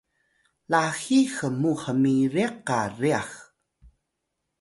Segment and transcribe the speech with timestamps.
[0.71, 3.31] laxi hmut hmiriq qa ryax